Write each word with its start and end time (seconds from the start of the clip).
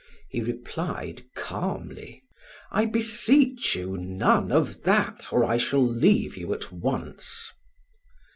He 0.31 0.41
replied 0.41 1.25
calmly: 1.35 2.23
"I 2.71 2.87
beseech 2.87 3.75
you, 3.75 3.97
none 3.97 4.51
of 4.51 4.81
that, 4.81 5.27
or 5.31 5.45
I 5.45 5.57
shall 5.57 5.85
leave 5.85 6.35
you 6.35 6.55
at 6.55 6.71
once." 6.71 7.51